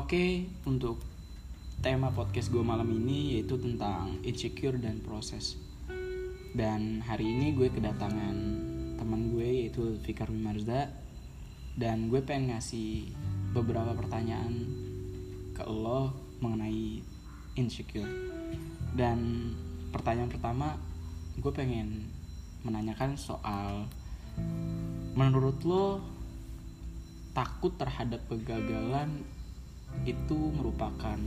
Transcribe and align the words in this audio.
Oke, 0.00 0.48
untuk 0.64 0.96
tema 1.84 2.08
podcast 2.08 2.48
gue 2.48 2.64
malam 2.64 2.88
ini 2.88 3.36
yaitu 3.36 3.60
tentang 3.60 4.16
insecure 4.24 4.80
dan 4.80 5.04
proses. 5.04 5.60
Dan 6.56 7.04
hari 7.04 7.28
ini 7.28 7.52
gue 7.52 7.68
kedatangan 7.68 8.36
teman 8.96 9.28
gue 9.28 9.44
yaitu 9.44 10.00
Fikar 10.00 10.32
Wimarza 10.32 10.88
dan 11.76 12.08
gue 12.08 12.16
pengen 12.24 12.56
ngasih 12.56 13.12
beberapa 13.52 13.92
pertanyaan 13.92 14.72
ke 15.52 15.68
lo 15.68 16.16
mengenai 16.40 17.04
insecure. 17.60 18.08
Dan 18.96 19.52
pertanyaan 19.92 20.32
pertama 20.32 20.80
gue 21.36 21.52
pengen 21.52 22.08
menanyakan 22.64 23.20
soal 23.20 23.84
menurut 25.12 25.60
lo 25.68 26.00
takut 27.36 27.76
terhadap 27.76 28.24
kegagalan 28.32 29.28
itu 30.08 30.38
merupakan 30.56 31.18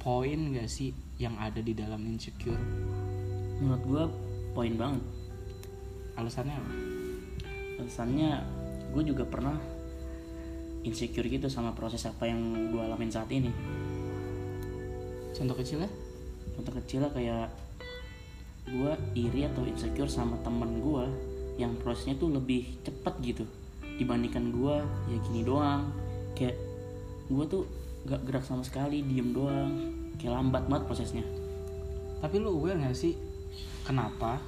poin 0.00 0.38
gak 0.54 0.70
sih 0.70 0.94
yang 1.18 1.34
ada 1.36 1.58
di 1.58 1.74
dalam 1.74 2.00
insecure? 2.06 2.60
Menurut 3.58 3.82
gue 3.84 4.04
poin 4.52 4.74
banget. 4.76 5.02
Alasannya 6.16 6.54
apa? 6.56 6.72
Alasannya 7.82 8.30
gue 8.94 9.02
juga 9.04 9.28
pernah 9.28 9.56
insecure 10.86 11.26
gitu 11.26 11.50
sama 11.50 11.74
proses 11.74 12.06
apa 12.06 12.30
yang 12.30 12.70
gue 12.70 12.80
alamin 12.80 13.10
saat 13.10 13.28
ini. 13.34 13.50
Contoh 15.34 15.58
kecilnya? 15.58 15.90
Contoh 16.56 16.72
kecilnya 16.80 17.10
kayak 17.12 17.50
gue 18.66 18.92
iri 19.14 19.46
atau 19.46 19.66
insecure 19.66 20.10
sama 20.10 20.38
temen 20.40 20.80
gue 20.80 21.04
yang 21.60 21.76
prosesnya 21.80 22.16
tuh 22.16 22.32
lebih 22.32 22.80
cepet 22.86 23.14
gitu 23.22 23.44
dibandingkan 23.96 24.52
gue 24.52 24.76
ya 25.12 25.16
gini 25.28 25.42
doang. 25.44 25.92
Kayak 26.36 26.56
gue 27.26 27.44
tuh 27.50 27.64
gak 28.06 28.22
gerak 28.22 28.44
sama 28.46 28.62
sekali 28.62 29.02
diem 29.02 29.34
doang. 29.34 29.72
Kayak 30.16 30.40
lambat 30.40 30.64
banget 30.70 30.84
prosesnya. 30.88 31.24
Tapi 32.22 32.34
lu 32.40 32.56
aware 32.56 32.80
gak 32.80 32.96
sih 32.96 33.12
kenapa 33.84 34.40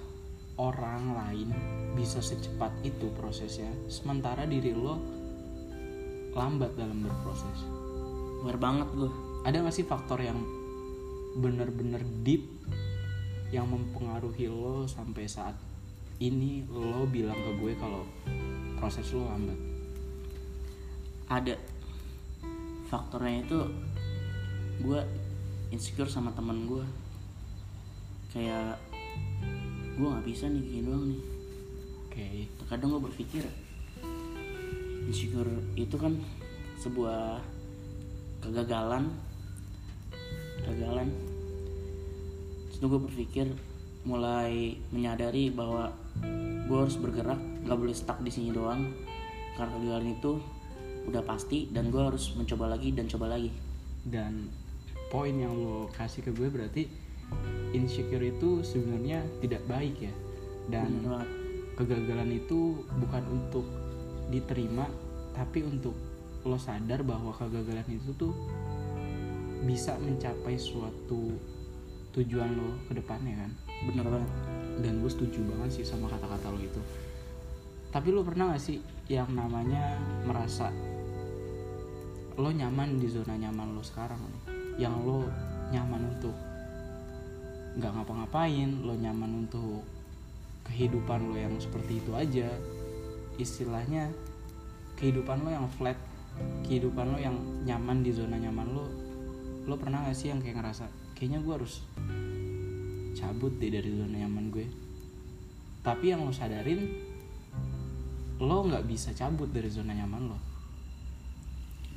orang 0.59 1.15
lain 1.15 1.49
bisa 1.95 2.19
secepat 2.19 2.75
itu 2.83 3.15
prosesnya 3.15 3.71
sementara 3.87 4.43
diri 4.43 4.75
lo 4.75 4.99
lambat 6.35 6.75
dalam 6.79 7.03
berproses? 7.03 7.67
Aware 8.43 8.61
banget 8.61 8.89
gue 8.95 9.11
ada 9.47 9.63
gak 9.63 9.75
sih 9.75 9.87
faktor 9.87 10.23
yang 10.23 10.39
bener-bener 11.39 12.03
deep 12.27 12.47
yang 13.55 13.71
mempengaruhi 13.71 14.51
lo 14.51 14.85
sampai 14.85 15.25
saat 15.31 15.55
ini 16.19 16.67
lo 16.67 17.07
bilang 17.07 17.39
ke 17.39 17.53
gue 17.63 17.73
kalau 17.79 18.03
proses 18.79 19.07
lo 19.15 19.27
lambat? 19.27 19.59
Ada 21.29 21.55
faktornya 22.89 23.45
itu 23.45 23.59
gue 24.81 25.01
insecure 25.69 26.09
sama 26.09 26.33
teman 26.33 26.65
gue 26.65 26.85
kayak 28.33 28.81
gue 29.99 30.07
nggak 30.07 30.27
bisa 30.27 30.49
nih 30.49 30.63
gini 30.63 30.83
doang 30.87 31.05
nih. 31.11 31.23
Oke. 32.07 32.27
Terkadang 32.65 32.89
gue 32.97 33.03
berpikir 33.11 33.45
insecure 35.09 35.51
itu 35.75 35.97
kan 35.99 36.17
sebuah 36.81 37.43
kegagalan 38.41 39.11
kegagalan. 40.63 41.09
Terus 42.71 42.79
gue 42.79 43.01
berpikir 43.11 43.47
mulai 44.07 44.79
menyadari 44.95 45.51
bahwa 45.51 45.91
gue 46.69 46.79
harus 46.79 46.97
bergerak 46.97 47.41
nggak 47.67 47.79
boleh 47.79 47.97
stuck 47.97 48.23
di 48.23 48.31
sini 48.31 48.55
doang. 48.55 48.95
Karena 49.59 49.75
kegagalan 49.75 50.15
itu 50.15 50.33
udah 51.09 51.25
pasti 51.25 51.73
dan 51.73 51.89
gue 51.89 52.03
harus 52.03 52.37
mencoba 52.37 52.71
lagi 52.71 52.93
dan 52.93 53.09
coba 53.09 53.33
lagi. 53.33 53.51
Dan 54.05 54.53
poin 55.09 55.33
yang 55.33 55.57
lo 55.57 55.89
kasih 55.97 56.21
ke 56.21 56.31
gue 56.37 56.49
berarti 56.53 56.85
insecure 57.73 58.25
itu 58.25 58.61
sebenarnya 58.61 59.25
tidak 59.41 59.65
baik 59.65 59.97
ya. 59.99 60.15
Dan 60.69 61.01
Bener 61.01 61.25
banget. 61.25 61.31
kegagalan 61.81 62.31
itu 62.37 62.85
bukan 63.01 63.25
untuk 63.33 63.65
diterima 64.29 64.85
tapi 65.33 65.65
untuk 65.65 65.97
lo 66.45 66.59
sadar 66.61 67.01
bahwa 67.01 67.33
kegagalan 67.33 67.89
itu 67.89 68.13
tuh 68.17 68.35
bisa 69.65 69.97
mencapai 69.99 70.55
suatu 70.55 71.35
tujuan 72.15 72.51
lo 72.57 72.77
ke 72.89 72.97
depannya 72.97 73.35
kan. 73.47 73.51
Bener 73.89 74.07
banget. 74.07 74.33
Dan 74.79 75.03
gue 75.03 75.11
setuju 75.11 75.43
banget 75.57 75.83
sih 75.83 75.85
sama 75.89 76.07
kata-kata 76.13 76.53
lo 76.53 76.61
itu. 76.61 76.83
Tapi 77.89 78.09
lo 78.13 78.21
pernah 78.21 78.53
gak 78.53 78.63
sih 78.63 78.79
yang 79.09 79.33
namanya 79.33 79.97
merasa 80.29 80.69
lo 82.39 82.55
nyaman 82.55 83.03
di 83.03 83.11
zona 83.11 83.35
nyaman 83.35 83.75
lo 83.75 83.83
sekarang. 83.83 84.23
Yang 84.79 84.95
lo 85.03 85.27
nyaman 85.75 86.15
untuk 86.15 86.37
nggak 87.79 87.93
ngapa-ngapain 87.99 88.87
lo 88.87 88.95
nyaman 88.95 89.47
untuk 89.47 89.83
kehidupan 90.71 91.35
lo 91.35 91.35
yang 91.35 91.59
seperti 91.59 91.99
itu 91.99 92.15
aja. 92.15 92.47
Istilahnya 93.43 94.15
kehidupan 94.95 95.43
lo 95.43 95.51
yang 95.51 95.67
flat 95.67 95.99
kehidupan 96.63 97.11
lo 97.11 97.19
yang 97.19 97.35
nyaman 97.67 98.07
di 98.07 98.15
zona 98.15 98.39
nyaman 98.39 98.71
lo. 98.71 98.87
Lo 99.67 99.75
pernah 99.77 100.07
gak 100.07 100.17
sih 100.17 100.31
yang 100.31 100.39
kayak 100.39 100.63
ngerasa 100.63 100.87
kayaknya 101.19 101.43
gue 101.43 101.53
harus 101.53 101.83
cabut 103.19 103.51
deh 103.59 103.69
dari 103.69 103.91
zona 103.91 104.15
nyaman 104.15 104.55
gue. 104.55 104.67
Tapi 105.83 106.15
yang 106.15 106.23
lo 106.23 106.31
sadarin 106.31 106.87
lo 108.39 108.63
nggak 108.63 108.87
bisa 108.87 109.11
cabut 109.19 109.51
dari 109.51 109.67
zona 109.67 109.91
nyaman 109.99 110.31
lo 110.31 110.48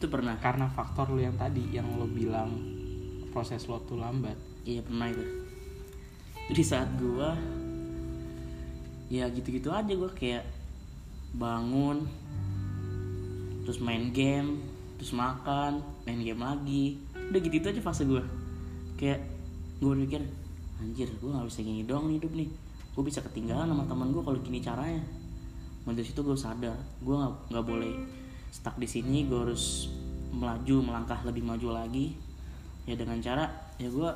itu 0.01 0.09
pernah. 0.09 0.34
Karena 0.41 0.66
faktor 0.73 1.13
lo 1.13 1.22
yang 1.22 1.38
tadi 1.38 1.62
yang 1.69 1.85
lo 1.94 2.09
bilang 2.09 2.50
proses 3.29 3.69
lo 3.69 3.78
tuh 3.85 4.01
lambat. 4.01 4.34
Iya 4.66 4.81
pernah 4.81 5.13
itu. 5.13 5.22
Di 6.50 6.63
saat 6.66 6.89
gue 6.97 7.29
ya 9.13 9.29
gitu-gitu 9.29 9.69
aja 9.69 9.94
gue 9.94 10.11
kayak 10.17 10.47
bangun 11.35 12.07
terus 13.67 13.78
main 13.84 14.09
game 14.16 14.63
terus 14.97 15.13
makan 15.13 15.85
main 16.09 16.17
game 16.25 16.41
lagi. 16.41 16.97
Udah 17.29 17.40
gitu, 17.40 17.61
-gitu 17.61 17.67
aja 17.69 17.81
fase 17.85 18.03
gue 18.09 18.25
kayak 18.97 19.22
gue 19.78 19.88
berpikir 19.88 20.25
anjir 20.81 21.09
gue 21.13 21.29
nggak 21.29 21.45
bisa 21.45 21.61
gini 21.61 21.85
doang 21.85 22.09
nih 22.09 22.17
hidup 22.17 22.34
nih. 22.34 22.50
Gue 22.97 23.03
bisa 23.06 23.22
ketinggalan 23.22 23.69
sama 23.69 23.85
teman 23.85 24.09
gue 24.09 24.25
kalau 24.25 24.40
gini 24.41 24.57
caranya. 24.66 25.06
Dari 25.81 26.06
situ 26.06 26.25
gue 26.25 26.38
sadar 26.38 26.78
gue 27.06 27.16
nggak 27.53 27.66
boleh 27.66 28.21
stuck 28.51 28.75
di 28.75 28.85
sini 28.85 29.25
gue 29.25 29.39
harus 29.47 29.88
melaju 30.35 30.84
melangkah 30.84 31.23
lebih 31.23 31.41
maju 31.41 31.81
lagi. 31.81 32.13
Ya 32.84 33.00
dengan 33.00 33.17
cara 33.23 33.47
ya 33.79 33.88
gue 33.88 34.09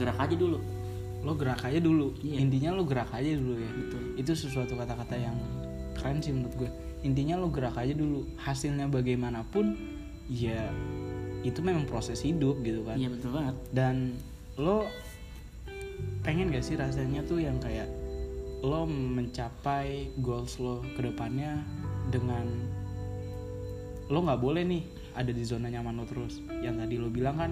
gerak 0.00 0.18
aja 0.18 0.34
dulu. 0.34 0.58
Lo 1.22 1.32
gerak 1.36 1.62
aja 1.68 1.78
dulu. 1.78 2.16
Iya. 2.24 2.40
intinya 2.40 2.72
lo 2.72 2.82
gerak 2.88 3.12
aja 3.12 3.30
dulu 3.36 3.54
ya. 3.60 3.70
Betul. 3.70 4.02
itu 4.16 4.32
sesuatu 4.32 4.72
kata-kata 4.74 5.14
yang 5.20 5.36
keren 5.92 6.24
sih 6.24 6.32
menurut 6.32 6.54
gue. 6.56 6.70
Intinya 7.04 7.36
lo 7.36 7.52
gerak 7.52 7.76
aja 7.76 7.92
dulu. 7.92 8.24
Hasilnya 8.40 8.88
bagaimanapun 8.88 9.76
ya 10.26 10.72
itu 11.46 11.62
memang 11.62 11.86
proses 11.86 12.24
hidup 12.24 12.58
gitu 12.64 12.82
kan. 12.82 12.96
Iya 12.98 13.12
betul 13.12 13.30
banget. 13.36 13.56
Dan 13.70 14.16
lo 14.56 14.88
pengen 16.24 16.50
gak 16.50 16.64
sih 16.66 16.74
rasanya 16.74 17.22
tuh 17.22 17.38
yang 17.38 17.60
kayak 17.62 17.86
lo 18.64 18.88
mencapai 18.88 20.10
goals 20.18 20.58
lo 20.58 20.82
ke 20.96 21.06
depannya 21.06 21.62
dengan 22.10 22.46
lo 24.06 24.18
nggak 24.22 24.40
boleh 24.40 24.62
nih 24.62 24.82
ada 25.16 25.32
di 25.32 25.42
zona 25.42 25.72
nyaman 25.72 25.98
lo 25.98 26.04
terus. 26.06 26.38
Yang 26.62 26.86
tadi 26.86 26.94
lo 27.00 27.08
bilang 27.10 27.36
kan 27.40 27.50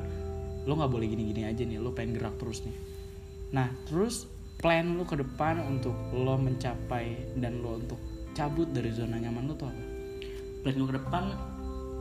lo 0.64 0.72
nggak 0.78 0.92
boleh 0.92 1.06
gini-gini 1.10 1.44
aja 1.44 1.62
nih 1.64 1.78
lo 1.80 1.92
pengen 1.92 2.16
gerak 2.16 2.36
terus 2.38 2.62
nih. 2.64 2.76
Nah 3.52 3.68
terus 3.88 4.28
plan 4.58 4.96
lo 4.96 5.04
ke 5.04 5.18
depan 5.18 5.60
untuk 5.60 5.94
lo 6.14 6.40
mencapai 6.40 7.36
dan 7.36 7.60
lo 7.60 7.76
untuk 7.78 8.00
cabut 8.34 8.70
dari 8.72 8.90
zona 8.90 9.20
nyaman 9.20 9.50
lo 9.50 9.54
tuh 9.54 9.68
apa? 9.68 9.84
Plan 10.64 10.74
gue 10.80 10.88
ke 10.88 10.96
depan 10.96 11.24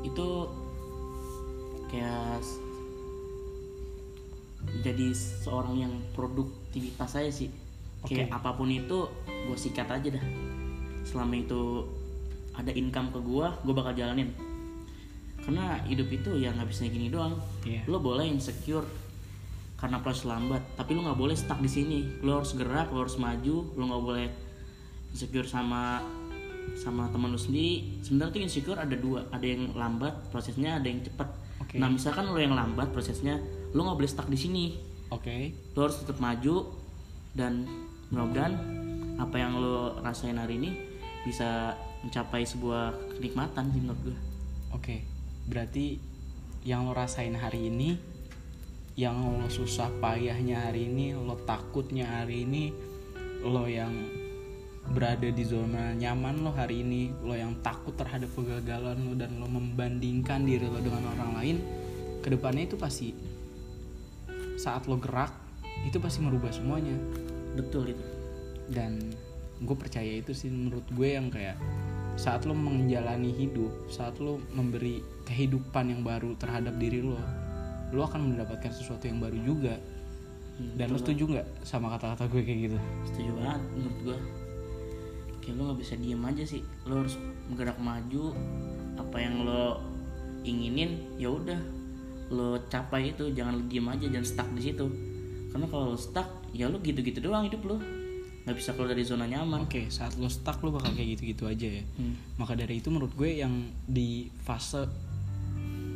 itu 0.08 0.28
kayak 1.92 2.42
jadi 4.82 5.12
seorang 5.14 5.76
yang 5.78 5.94
produktivitas 6.16 7.20
saya 7.20 7.30
sih. 7.30 7.52
Kayak 8.08 8.32
Oke. 8.32 8.38
apa 8.40 8.50
pun 8.56 8.68
itu 8.72 9.08
gue 9.28 9.58
sikat 9.60 9.88
aja 9.92 10.20
dah. 10.20 10.26
Selama 11.04 11.36
itu 11.36 11.88
ada 12.54 12.72
income 12.74 13.10
ke 13.10 13.20
gue 13.22 13.48
gue 13.50 13.74
bakal 13.74 13.94
jalanin. 13.98 14.30
Karena 15.44 15.82
hidup 15.84 16.08
itu 16.08 16.40
ya 16.40 16.56
nggak 16.56 16.70
bisa 16.70 16.88
gini 16.88 17.12
doang. 17.12 17.36
Iya. 17.68 17.84
lo 17.90 18.00
boleh 18.00 18.24
insecure 18.28 18.88
karena 19.76 20.00
proses 20.00 20.24
lambat 20.24 20.64
tapi 20.80 20.96
lo 20.96 21.04
nggak 21.04 21.20
boleh 21.20 21.36
stuck 21.36 21.60
di 21.60 21.68
sini. 21.68 22.00
Lo 22.24 22.40
harus 22.40 22.56
gerak 22.56 22.94
lo 22.94 23.04
harus 23.04 23.20
maju 23.20 23.56
lo 23.76 23.84
nggak 23.84 24.04
boleh 24.04 24.28
insecure 25.12 25.48
sama 25.50 26.00
sama 26.80 27.12
teman 27.12 27.34
lo 27.34 27.40
sendiri. 27.40 28.00
Sebenarnya 28.06 28.32
tuh 28.32 28.42
insecure 28.42 28.80
ada 28.80 28.96
dua 28.96 29.28
ada 29.34 29.44
yang 29.44 29.76
lambat 29.76 30.32
prosesnya 30.32 30.80
ada 30.80 30.88
yang 30.88 31.04
cepat 31.04 31.28
Oke. 31.64 31.80
nah 31.80 31.88
misalkan 31.88 32.28
lo 32.28 32.40
yang 32.40 32.56
lambat 32.56 32.92
prosesnya 32.92 33.40
lo 33.76 33.80
nggak 33.84 33.98
boleh 34.00 34.12
stuck 34.12 34.28
di 34.32 34.40
sini. 34.40 34.66
Oke. 35.12 35.52
Lo 35.76 35.90
harus 35.90 36.00
tetap 36.00 36.24
maju 36.24 36.72
dan 37.36 37.68
mudah-mudahan 38.14 38.54
apa 39.18 39.36
yang 39.42 39.58
lo 39.58 39.98
rasain 40.06 40.38
hari 40.38 40.62
ini 40.62 40.93
bisa 41.24 41.80
mencapai 42.04 42.44
sebuah 42.44 43.16
kenikmatan 43.18 43.72
sih 43.72 43.82
menurut 43.82 44.02
gue 44.12 44.18
Oke. 44.76 44.96
berarti 45.48 46.00
yang 46.64 46.88
lo 46.88 46.96
rasain 46.96 47.36
hari 47.36 47.68
ini 47.68 47.96
yang 48.96 49.18
lo 49.42 49.50
susah 49.50 49.90
payahnya 50.00 50.70
hari 50.70 50.88
ini 50.88 51.16
lo 51.16 51.40
takutnya 51.44 52.06
hari 52.22 52.46
ini 52.48 52.72
lo 53.44 53.68
yang 53.68 53.92
berada 54.84 55.32
di 55.32 55.44
zona 55.48 55.96
nyaman 55.96 56.44
lo 56.44 56.52
hari 56.52 56.84
ini 56.84 57.12
lo 57.24 57.36
yang 57.36 57.56
takut 57.64 57.96
terhadap 57.96 58.32
kegagalan 58.36 59.00
lo 59.00 59.14
dan 59.16 59.40
lo 59.40 59.48
membandingkan 59.48 60.44
diri 60.44 60.68
lo 60.68 60.80
dengan 60.84 61.08
orang 61.16 61.32
lain 61.40 61.58
ke 62.20 62.28
depannya 62.32 62.68
itu 62.68 62.76
pasti 62.76 63.16
saat 64.60 64.88
lo 64.88 65.00
gerak 65.00 65.32
itu 65.84 66.00
pasti 66.00 66.24
merubah 66.24 66.52
semuanya 66.52 66.96
betul 67.56 67.92
itu 67.92 68.06
dan 68.72 69.00
gue 69.64 69.78
percaya 69.80 70.20
itu 70.20 70.36
sih 70.36 70.52
menurut 70.52 70.86
gue 70.92 71.10
yang 71.16 71.32
kayak 71.32 71.56
saat 72.14 72.46
lo 72.46 72.54
menjalani 72.54 73.34
hidup 73.34 73.74
saat 73.90 74.22
lo 74.22 74.38
memberi 74.54 75.02
kehidupan 75.26 75.90
yang 75.90 76.02
baru 76.06 76.38
terhadap 76.38 76.78
diri 76.78 77.02
lo 77.02 77.18
lo 77.94 78.10
akan 78.10 78.34
mendapatkan 78.34 78.74
sesuatu 78.74 79.06
yang 79.06 79.22
baru 79.22 79.38
juga. 79.46 79.78
Hmm, 80.58 80.74
dan 80.78 80.90
lo 80.90 80.98
setuju 80.98 81.38
nggak 81.38 81.48
sama 81.62 81.94
kata-kata 81.94 82.26
gue 82.26 82.42
kayak 82.42 82.60
gitu? 82.70 82.78
Setuju 83.06 83.32
banget 83.38 83.62
menurut 83.78 83.98
gua. 84.02 84.18
Kayak 85.40 85.56
lo 85.56 85.62
nggak 85.70 85.80
bisa 85.80 85.94
diem 86.02 86.24
aja 86.26 86.44
sih. 86.44 86.62
Lo 86.90 86.94
harus 87.06 87.16
bergerak 87.54 87.78
maju 87.78 88.34
apa 88.98 89.18
yang 89.22 89.46
lo 89.46 89.80
inginin 90.42 91.06
ya 91.22 91.30
udah. 91.30 91.62
Lo 92.34 92.58
capai 92.66 93.14
itu 93.14 93.30
jangan 93.30 93.62
lo 93.62 93.64
diem 93.70 93.86
aja 93.86 94.06
jangan 94.10 94.28
stuck 94.28 94.50
di 94.58 94.62
situ. 94.74 94.86
Karena 95.54 95.66
kalau 95.70 95.94
lo 95.94 95.98
stuck 95.98 96.28
ya 96.50 96.66
lo 96.66 96.82
gitu-gitu 96.82 97.22
doang 97.22 97.46
hidup 97.46 97.62
lo 97.62 97.78
nggak 98.44 98.56
bisa 98.60 98.76
keluar 98.76 98.92
dari 98.92 99.04
zona 99.08 99.26
nyaman. 99.26 99.66
Oke 99.68 99.88
saat 99.88 100.20
lo 100.20 100.28
stuck 100.28 100.60
lo 100.64 100.76
bakal 100.76 100.92
kayak 100.92 101.20
gitu-gitu 101.20 101.48
aja 101.48 101.80
ya. 101.80 101.84
Hmm. 101.96 102.16
maka 102.36 102.54
dari 102.60 102.84
itu 102.84 102.92
menurut 102.92 103.16
gue 103.16 103.40
yang 103.40 103.72
di 103.88 104.28
fase 104.44 104.84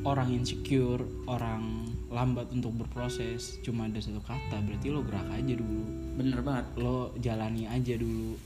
orang 0.07 0.31
insecure 0.31 1.03
orang 1.27 1.83
lambat 2.07 2.47
untuk 2.55 2.71
berproses 2.71 3.59
cuma 3.59 3.91
ada 3.91 3.99
satu 3.99 4.23
kata 4.23 4.63
berarti 4.63 4.87
lo 4.87 5.03
gerak 5.03 5.27
aja 5.35 5.53
dulu. 5.59 5.83
Bener 6.15 6.39
banget. 6.39 6.65
Lo 6.79 7.11
jalani 7.19 7.67
aja 7.67 7.99
dulu. 7.99 8.39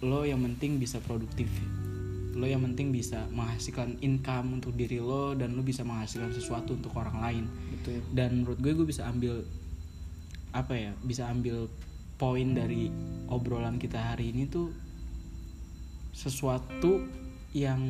Lo 0.00 0.24
yang 0.24 0.40
penting 0.40 0.80
bisa 0.80 0.96
produktif. 1.04 1.52
Lo 2.32 2.48
yang 2.48 2.64
penting 2.64 2.88
bisa 2.96 3.28
menghasilkan 3.28 4.00
income 4.00 4.56
untuk 4.56 4.72
diri 4.72 4.96
lo 4.96 5.36
dan 5.36 5.52
lo 5.52 5.60
bisa 5.60 5.84
menghasilkan 5.84 6.32
sesuatu 6.32 6.72
untuk 6.72 6.96
orang 6.96 7.20
lain. 7.20 7.44
Betul. 7.76 8.00
Dan 8.16 8.42
menurut 8.42 8.58
gue 8.64 8.72
gue 8.72 8.86
bisa 8.88 9.04
ambil 9.04 9.44
apa 10.52 10.76
ya 10.76 10.92
bisa 11.04 11.28
ambil 11.28 11.68
poin 12.22 12.54
dari 12.54 12.86
obrolan 13.34 13.82
kita 13.82 13.98
hari 13.98 14.30
ini 14.30 14.46
tuh 14.46 14.70
sesuatu 16.14 17.02
yang 17.50 17.82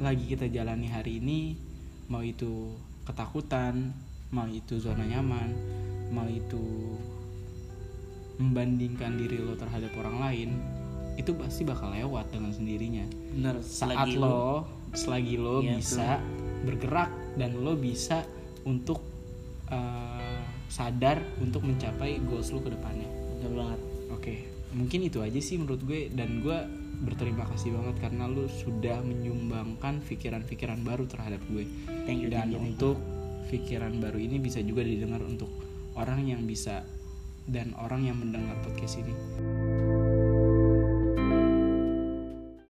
lagi 0.00 0.32
kita 0.32 0.48
jalani 0.48 0.88
hari 0.88 1.20
ini 1.20 1.52
mau 2.08 2.24
itu 2.24 2.72
ketakutan 3.04 3.92
mau 4.32 4.48
itu 4.48 4.80
zona 4.80 5.04
nyaman 5.04 5.52
mau 6.08 6.24
itu 6.24 6.96
membandingkan 8.40 9.20
diri 9.20 9.36
lo 9.44 9.52
terhadap 9.60 9.92
orang 10.00 10.16
lain 10.24 10.50
itu 11.20 11.36
pasti 11.36 11.62
bakal 11.68 11.94
lewat 11.94 12.26
dengan 12.34 12.50
sendirinya. 12.50 13.06
Bener 13.06 13.60
saat 13.62 13.94
selagi 13.94 14.14
lo 14.18 14.66
selagi 14.96 15.36
lo 15.38 15.56
Iya, 15.60 15.78
bisa 15.78 16.08
bergerak 16.64 17.12
dan 17.36 17.60
lo 17.60 17.76
bisa 17.76 18.24
untuk 18.64 19.04
eh, 19.68 20.40
sadar 20.72 21.20
untuk 21.44 21.62
mencapai 21.62 22.18
goals 22.24 22.50
lo 22.50 22.64
ke 22.64 22.72
depannya 22.72 23.23
bener 23.44 23.52
banget. 23.60 23.80
Oke 24.08 24.54
mungkin 24.74 25.06
itu 25.06 25.22
aja 25.22 25.38
sih 25.38 25.56
menurut 25.56 25.80
gue 25.86 26.10
dan 26.10 26.42
gue 26.42 26.58
berterima 27.06 27.46
kasih 27.54 27.74
banget 27.74 27.96
karena 28.02 28.26
lo 28.26 28.50
sudah 28.50 29.02
menyumbangkan 29.02 30.02
pikiran-pikiran 30.02 30.82
baru 30.82 31.06
terhadap 31.06 31.40
gue. 31.46 31.64
Thank 32.04 32.26
you 32.26 32.30
dan 32.30 32.50
thank 32.50 32.58
you. 32.58 32.60
untuk 32.60 32.98
pikiran 33.48 34.02
baru 34.02 34.18
ini 34.18 34.42
bisa 34.42 34.58
juga 34.66 34.82
didengar 34.82 35.22
untuk 35.22 35.48
orang 35.94 36.26
yang 36.26 36.42
bisa 36.42 36.82
dan 37.46 37.76
orang 37.78 38.08
yang 38.08 38.18
mendengar 38.18 38.56
podcast 38.64 39.04
ini 39.04 39.14